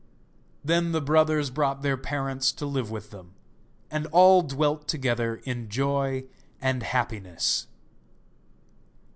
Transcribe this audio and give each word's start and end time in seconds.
Then 0.65 0.93
the 0.93 0.99
brothers 0.99 1.51
brought 1.51 1.83
their 1.83 1.95
parents 1.95 2.51
to 2.53 2.65
live 2.65 2.89
with 2.89 3.11
them, 3.11 3.35
and 3.91 4.07
all 4.07 4.41
dwelt 4.41 4.87
together 4.87 5.35
in 5.43 5.69
joy 5.69 6.23
and 6.59 6.81
happiness. 6.81 7.67